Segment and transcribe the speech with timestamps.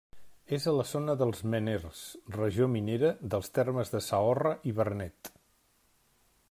[0.57, 1.99] És a la zona dels Meners,
[2.37, 5.33] regió minera, dels termes de Saorra i Vernet.